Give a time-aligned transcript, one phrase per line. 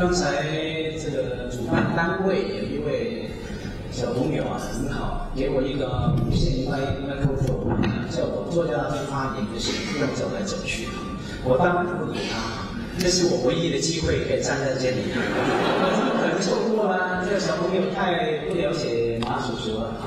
[0.00, 0.46] 刚才
[1.02, 3.28] 这个主办单位有一位
[3.90, 7.66] 小朋友啊，很好，给我一个无线麦麦克风，
[8.08, 10.86] 叫我坐在那边发言的时候不要走来走去，
[11.42, 12.38] 我当然不理他。
[12.96, 17.26] 这是我唯一的机会可以站在这里，我怎么可能错过呢？
[17.26, 19.98] 这个小朋友太不了解马叔叔了。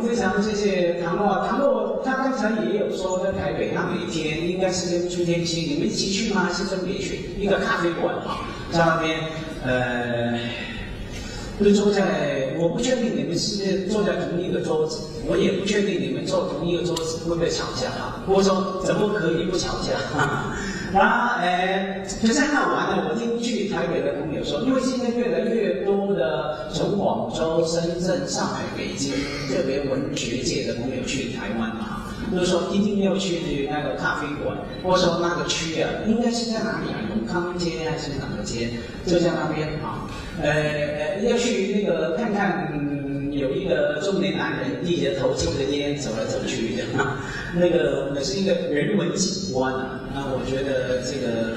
[0.00, 6.48] 非常谢谢唐诺，唐诺他刚才也有说在台北，他每天应该是跟朱天心，你们一起去吗？
[6.52, 9.20] 是分别去一个咖啡馆啊，在那边
[9.62, 10.38] 呃，
[11.62, 18.24] 就坐在，我不确定你们是坐在同一个桌子，我也不确定你们坐同一个桌子会不会吵架啊？
[18.26, 19.94] 我说怎么可以不吵架？
[20.12, 20.56] 哈哈
[20.92, 23.08] 然后，呃，可是很好玩的。
[23.08, 29.12] 我听去台北的朋友说，因为现在越来越多的从广州、深圳、上海、北京，
[29.48, 36.98] 特别文学界的朋友去台湾啊，都说一定要去那个咖啡馆，或者说那个区啊，应该是在哪里啊？
[37.14, 38.70] 永康街还是哪个街？
[39.06, 40.08] 就在那边啊。
[40.42, 42.99] 呃，要去那个看看。
[44.10, 46.82] 中年男人低着头抽着烟走来走去的，
[47.54, 50.00] 那个那是一个人文景观啊。
[50.12, 51.54] 那我觉得这个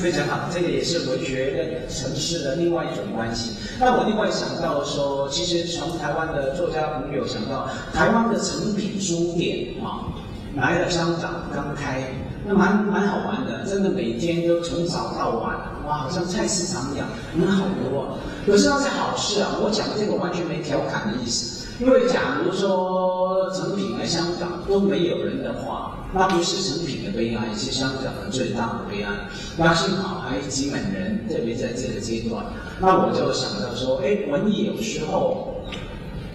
[0.00, 3.52] 非常好，这个也是文学跟城市的另外一种关系。
[3.78, 10.08] 那我另外想到说，其实从台湾的作家朋友想到，台湾的成品书店啊，
[10.56, 12.02] 来了香港刚开，
[12.46, 15.54] 那蛮蛮好玩的，真的每天都从早到晚，
[15.86, 17.06] 哇，好像菜市场一样，
[17.38, 18.00] 人好多。
[18.00, 18.06] 啊
[18.46, 19.50] 可是那是好事啊！
[19.62, 29.10] 我讲这个完全没调侃的意思，因为假如说成品来香港都没有人的话，那不是成品的悲哀，是香港的最大的悲哀。
[29.56, 32.44] 那幸好还几满人，特别在这个阶段，
[32.80, 35.64] 那我就想到说，哎，文艺有时候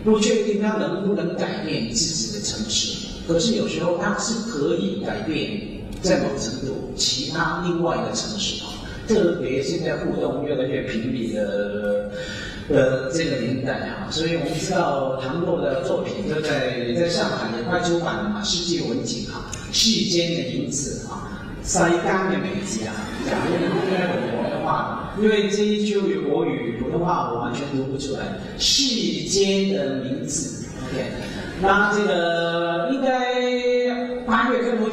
[0.03, 5.61] 不确定它能不能改变自己的城市，可是有时候它是可以改变
[6.01, 8.63] 在某程度其他另外一个城市。
[9.07, 12.09] 特别现在互动越来越频密的
[12.69, 21.29] 的这个年代啊，所以我们知道唐诺的作品就在在上海也快出版了嘛，《世界文景》啊，《世间的名字》啊，
[21.67, 22.93] 《塞干的美字》啊，
[23.25, 28.19] 假如不该我的话，因为这一句国语普通话我完全读不出来，
[28.61, 31.05] 《世间的名字》OK，
[31.61, 33.41] 那这个应该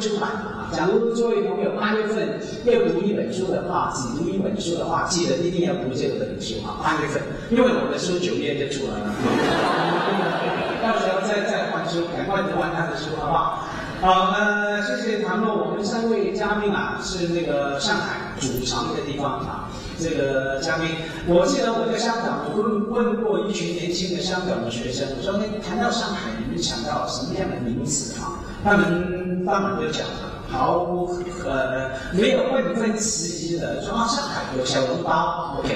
[0.02, 0.68] 出版啊。
[0.74, 6.80] 假如作为朋友八月份要读一本书的话，只读一本书的话，记得一定要读这本书啊！
[6.82, 9.12] 八月份，因为我的书九月就出来了，
[10.82, 13.68] 到时候再再换书，赶快读完他的书，好不好？
[14.00, 19.68] 好，呃，谢谢唐诺，我们三位嘉宾啊，是那个上海主场的地方啊，
[20.00, 20.88] 这个嘉宾，
[21.26, 28.40] 我记得我在香港，我问问过一群年轻的香港的学生，我说，那谈到上海，你们想到什么样的名词啊？
[28.64, 30.06] 他们当然就讲。
[30.50, 31.08] 毫无
[31.46, 35.74] 呃没有问分迟疑的说啊，上海有小笼包，OK。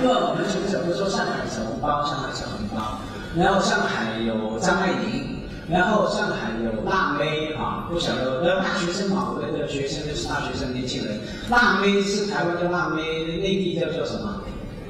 [0.00, 2.98] 因为我们从小就说上海小笼包，上海小笼包。
[3.36, 11.20] 然后上海有张爱玲，然后上海有辣妹啊，不晓得呃大学生嘛，我们的学生就是大学生年轻人。
[11.50, 14.40] 辣妹是台湾叫辣妹，内地叫做什么？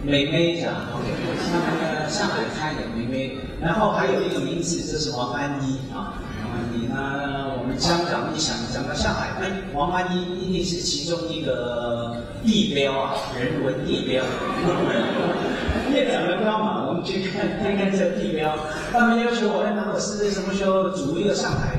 [0.05, 1.09] 美妹是吧？OK。
[1.53, 6.15] 那个上海开的美妹，然后还有一个名字就是王安妮啊。
[6.73, 7.51] 你呢？
[7.59, 14.23] 我们香港一想讲到上海，哎，王安妮一定是其中一个地标啊，人文地标。
[15.91, 18.57] 越讲越高嘛，我们去看看看这个地标。
[18.93, 21.77] 他们要求我，那我是什么时候组一个上海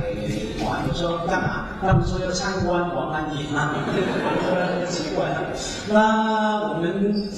[0.59, 0.81] 团？
[0.89, 1.67] 我说干嘛？
[1.81, 3.75] 他们说要参观王安妮啊，
[4.89, 5.41] 奇怪了。
[5.89, 7.29] 那我们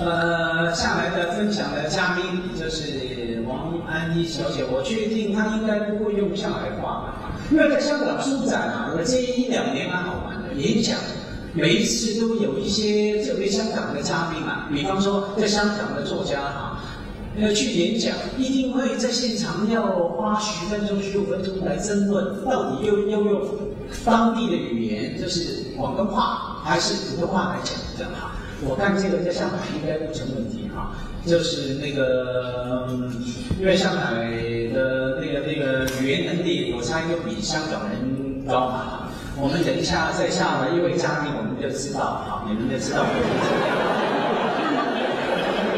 [0.00, 2.24] 呃下来的分享的嘉宾
[2.58, 3.08] 就是。
[3.48, 7.32] 王安妮小姐，我确定她应该不会用上海话吧？
[7.50, 10.96] 因为在香港书展啊，我这一两年蛮好玩的，演讲
[11.52, 16.80] 每一次都有一些特别香港的嘉宾啊，比方说在香港的作家啊，
[17.38, 23.42] 要去演讲，一定会在现场要花十分钟、十五分钟来争论，到底要要用
[24.04, 28.30] 当地的语言，就是广东话还是普通话来讲，比较好。
[28.62, 30.92] 我看这个在上海应该不成问题哈，
[31.26, 32.86] 就是那个，
[33.58, 34.20] 因为上海
[34.72, 39.08] 的那个那个语言能力，我猜又比香港人高嘛。
[39.36, 43.06] 我们等一下在下来一位嘉宾，我们就知道哈，你们就知道。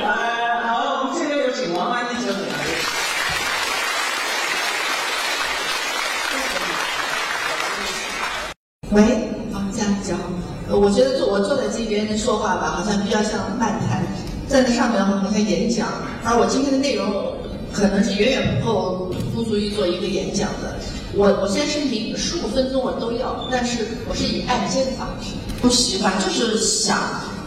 [0.02, 2.38] 呃，好，我们现在有请王安妮小姐。
[8.90, 9.31] 喂。
[10.78, 14.00] 我觉得坐我坐在这边说话吧，好像比较像漫谈；
[14.48, 15.88] 站在上面好像演讲。
[16.24, 17.06] 而我今天的内容
[17.72, 20.76] 可能是远远不够不足以做一个演讲的。
[21.14, 25.08] 我我先声明，十五分钟我都要，但是我是以按键法，
[25.60, 26.98] 不喜欢就是想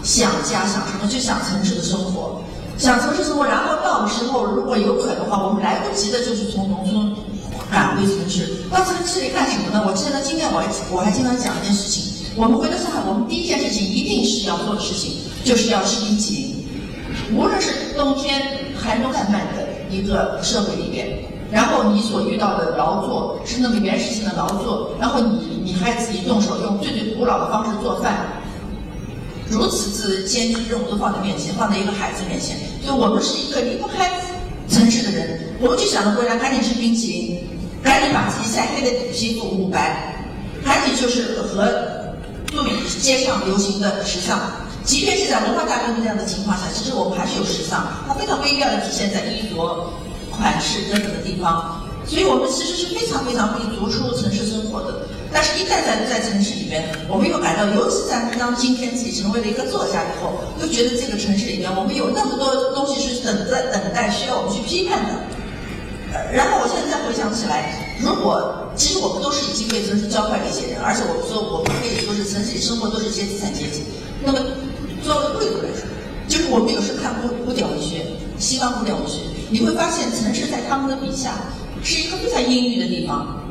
[0.04, 2.44] 想家想什么就想城市的生活，
[2.78, 7.12] 想城市生活，然后到的时候如果有可能的话，我们来不及的就是从农村
[7.72, 9.84] 赶回城市，到城市里干什么呢？
[9.88, 12.05] 我记得今天我还我还经常讲一件事情，
[12.38, 15.14] 我们回到上海，我们第一件事情一定是要做的事情，
[15.46, 18.42] 就是要吃冰淇淋，无论是冬天
[18.78, 21.18] 寒冬漫漫的一个社会里边。
[21.52, 28.42] 然后你所遇到的劳作是那么原始性的劳作，然后你你还自己动手用最最古老的方式做饭，
[29.48, 34.12] 如此之艰巨任务都放在面前，放在一个孩子面前，所以我们是一个离不开
[34.68, 37.48] 城市的人，我们就想着回来赶紧吃冰淇淋，
[37.82, 40.28] 赶紧把自己晒黑的皮肤捂白，
[40.66, 41.95] 赶紧就是和
[42.48, 42.72] 杜比
[43.02, 44.40] 街上流行的时尚，
[44.84, 49.94] 即便是在文化大革命这样的情况下，其实我们还是有时尚，它非常微妙的体现在衣着。
[50.36, 55.08] 款式等等的地方，所以我们其实是非常非常可以逐出城市生活的。
[55.32, 65.16] 但是，一旦在在城市里面，我们又感到，尤其在当今天自己成为了一个作家以后，又觉得这个城市里面，我们有那么多东西是等在等待需要我们去批判的。
[66.34, 73.82] 然后，我现在回想起来，如果其实我们都是已经被城市教坏的一些人，而且我们说我们可以说是城市里生活都是一些资产阶级。
[74.24, 74.38] 那么，
[75.04, 75.90] 作为贵族来说，
[76.30, 78.06] 就是我们有时看古古典文学，
[78.38, 79.26] 西方古典文学。
[79.50, 81.50] 你会发现，城市在他们的笔下
[81.82, 83.42] 是一个非常阴郁的地方，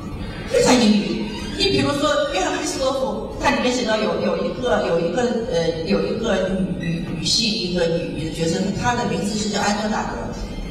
[0.50, 1.26] 非常阴郁。
[1.58, 6.48] 你比如说，约翰·克斯多夫，他里面写到有有一个有一个呃有一个
[6.78, 10.18] 女女女性一个女女的角色，她的名字是叫安德纳德。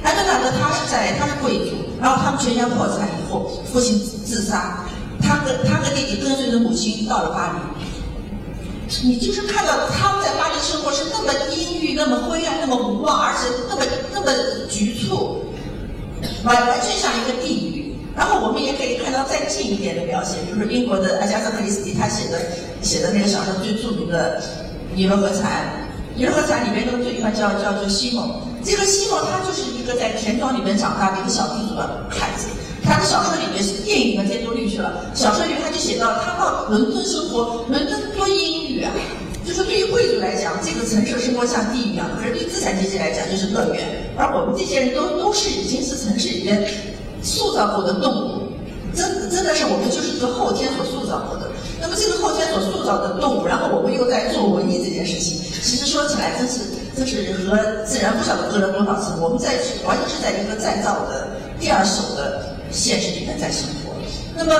[0.03, 4.83] 安德纳德她是在她是贵族，然后他们全家破产以后，父亲自杀，
[5.21, 9.07] 他和他和弟弟跟随着母亲到了巴黎。
[9.07, 13.81] 你就是看到他们在巴黎生活是那么阴郁、那么灰暗、那么无望，而且那么
[14.13, 15.45] 那么局促，
[16.43, 17.95] 完完全像一个地狱。
[18.15, 22.37] 然后我们也可以看到再近一点的描写，比如说英国的阿加莎·克里斯蒂他写的
[22.81, 24.41] 写的那个小说最著名的
[24.93, 25.87] 《尼罗河惨》，
[26.19, 32.47] 《尼罗河惨》里面那个罪犯叫叫做西蒙，这个西蒙他就是一个在田庄里面长大的一个小地主的孩子。
[32.83, 35.05] 他的小说里面是电影里面接都绿去了。
[35.13, 38.91] 小说里面他就写到，他到伦敦生活，伦敦多阴郁啊！
[39.47, 43.87] 就是对于贵族来讲，这个城市生活像地狱一样；可是对资产阶级来讲，就是乐园。
[44.17, 46.67] 而我们这些人都都是已经是城市里面
[47.21, 48.51] 塑造过的动物，
[48.93, 51.51] 真真的是我们就是一个后天所塑造过的。
[51.79, 56.59] 那么这个后天所塑造的动物，然后我们又在做文艺这件事情，其实说起来真是
[56.95, 59.19] 这是和自然不晓得隔了多少层。
[59.21, 59.55] 我们在
[59.85, 61.27] 完全是在一个再造的
[61.59, 62.53] 第二手的。
[62.73, 63.93] 现实里面在生活，
[64.35, 64.51] 那么，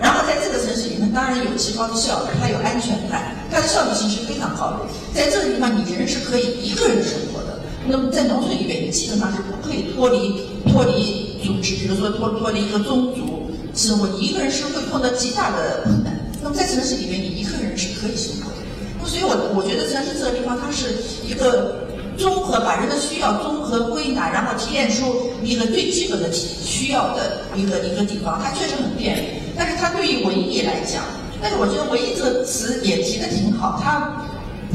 [0.00, 4.86] 然后在这个城市里面，当然有极高的效率，它有安全感，它的效率性是非常高的。
[5.12, 7.58] 在这个地方，你人是可以一个人生活的。
[7.88, 16.16] 那么在农村里面，你基本上是不可以脱离脱离组织，比如说脱脱离一个宗族生活，你一个人是会碰到极大的困难。
[16.40, 18.59] 那么在城市里面，你一个人是可以生活的。
[19.04, 20.94] 所以我我觉得城市这个地方，它是
[21.26, 21.88] 一个。
[22.18, 29.22] 综合把人的需要综合归纳，然后提炼出一个最基本的需要的一个一个地方，它确实很便利。
[29.56, 31.00] 但是它对于文艺来讲，
[31.40, 33.80] 但是我觉得文艺这个词也提的挺好。
[33.82, 34.12] 它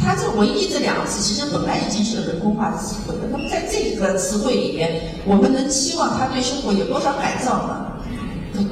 [0.02, 3.22] 它这文艺这两个词其实本来已经是个人工化的词汇了。
[3.30, 7.86] 那么在这个词汇里面，我们能期望它对生活有多少改造呢？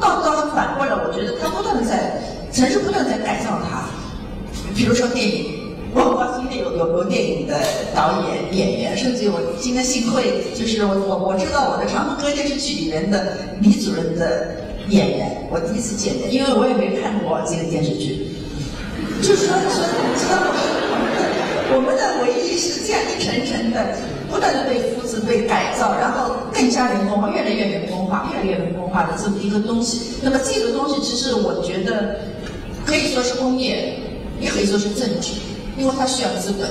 [0.01, 2.19] 倒倒反过来，我觉得它不断的在
[2.51, 3.82] 城市不断在改造它。
[4.75, 5.59] 比如说电影。
[5.95, 7.53] 我我今天有有有电影的
[7.93, 14.57] 导演演员，甚至我今天幸亏就是我我我知道我的长风歌电视剧里面的李主任的
[14.89, 18.25] 演员，我第一次见面，因为我也没看过这个电视剧。
[19.21, 20.49] 就是说说你知道吗？
[21.75, 23.93] 我们的回忆是这样一层层的，
[24.31, 30.17] 不断的被复制、被改造，然后更加人工化，越来越人工化，越来越人工化的这么一个东西。
[30.23, 32.17] 那么这个东西其实我觉得
[32.83, 33.93] 可以说是工业，
[34.43, 35.31] 也可以说是政治。
[35.75, 36.69] 因为它需要资本，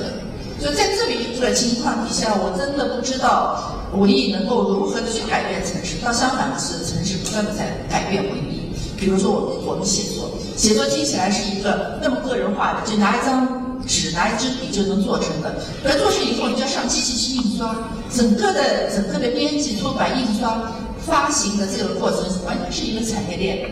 [0.61, 5.97] 所以在这么一个情况底下，我真的不知道文艺能够如何的去改变城市。
[6.01, 8.71] 倒相反的是，城市不断的在改变文艺。
[8.95, 15.53] 比如说，我们我们写作，写作听起来是一个那么个人化的，就拿一张纸、拿一支笔就能做成的。
[15.83, 17.75] 而做成以后，你就要上机器去印刷，
[18.09, 20.71] 整个的整个的编辑、出版、印刷、
[21.05, 23.67] 发行的这个过程，完全是一个产业链。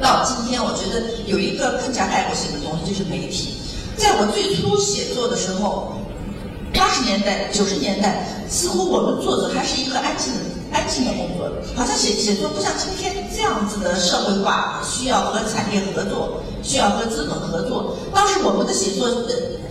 [0.00, 3.54] 到今天，我觉得有一个更加概括性的东西，就是媒体。
[3.96, 5.92] 在我最初写作的时候，
[6.74, 10.32] 八十年代、九十年代，似乎我们作者还是一个安静、
[10.70, 17.96] 安静的工作，好像写写作不像今天这样子的社会化，需要和产业合作，需要和资本合作。
[18.14, 19.08] 当时我们的写作，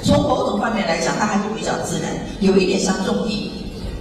[0.03, 3.51] 从某种方面来讲，它还是比较自然，有一点像种地。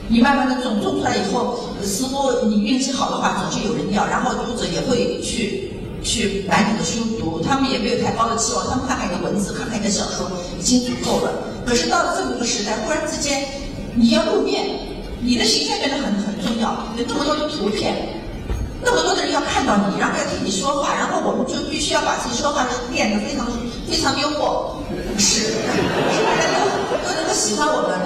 [0.08, 5.73] 你慢慢的种种出来以后，似乎你运气好的话，总是有人要，然后读者也会去
[6.04, 10.30] 去买你的书读，他们也没有太高的期望，他们看看你的文字，看看你的小说
[10.60, 11.32] 已经足够了。
[11.66, 13.42] 可是到了这么一个时代，忽然之间
[13.94, 14.66] 你要露面，
[15.20, 18.20] 你的形象变得很很重要，有那么多的图片。
[18.86, 23.46] 那么多的人要看到你，然后要听你说话，然后我们就必须要把自己说话练得非常
[23.88, 24.76] 非常幽默，
[25.16, 25.54] 是，
[26.36, 27.98] 大家都都能够喜欢我们。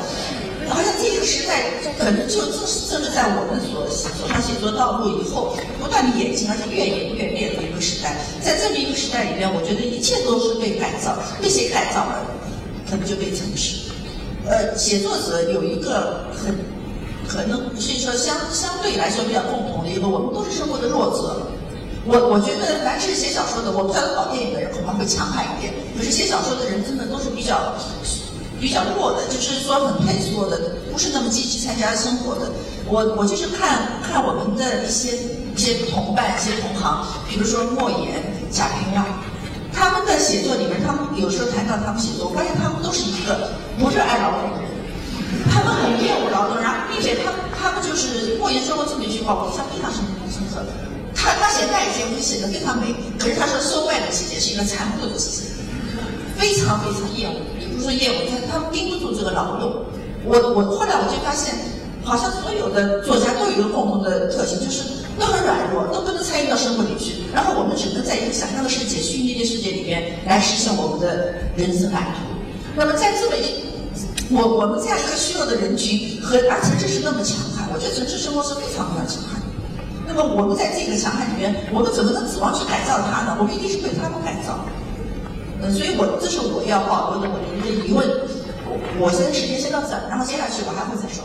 [0.69, 1.65] 好像这个时代
[1.99, 8.17] 可能就正是正是在我们所走上写作道路以后，不断的演进，而且越演越烈的一个时代。
[8.43, 12.27] 在这么一个时代里面，我觉得一切都是被改造，被谁改造了？
[12.89, 13.91] 可能就被城市。
[14.47, 16.55] 呃，写作者有一个很。
[17.29, 21.45] 可能是说相相对来说比较共同的一个，我们都是生活的弱者。
[22.07, 25.75] 我我觉得凡是写小说的，我不知道搞电影的人恐怕会强悍一点。
[25.95, 27.77] 可是写小说的人真的都是比较
[28.61, 30.59] 比较弱的，就是说很退缩的，
[30.91, 32.51] 不是那么积极参加生活的。
[32.87, 35.17] 我我就是看看我们的一些
[35.55, 39.05] 一些同伴、一些同行，比如说莫言、贾平凹，
[39.73, 44.69] 他们的写作里面，他们有时候谈到他们写作，我发现他们都是一个不热爱劳动的人。
[45.53, 50.01] 他们很厌恶劳动，然后并且他他们就是莫言说过这么一句话，我印象非常深
[50.33, 50.65] 深刻。
[51.15, 55.43] 他他写麦田会写的非常美，可是他说收麦的季节是一个残酷的季节，
[56.39, 57.41] 非常非常厌恶，
[57.99, 59.85] 也不是说厌恶，他他们盯不住这个劳动。
[60.25, 61.55] 我我后来我就发现，
[62.05, 64.83] 好像所有的作家都有一个共同的特性，就是
[65.19, 67.23] 都很软弱，都不能参与到生活里去。
[67.35, 72.27] 然后我们只能在一个想象的世界、虚拟的世界里面来实现我们的人生蓝图。
[72.77, 73.67] 那么在这么一
[74.31, 79.41] 我我们这样一个虚弱的人群，和而城市是那么强悍，我觉得城市生活是非常非常强悍。
[80.07, 83.37] 那么我们在这个强悍里面，我们怎么能指望去改造它呢？
[83.39, 84.61] 我们一定是被他们改造。
[85.63, 88.07] 嗯，所以我这是我要保留的我的一个疑问。
[88.71, 91.25] 我我先时间先到这儿，然后接下去我还会再说。